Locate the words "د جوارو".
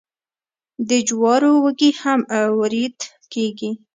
0.89-1.51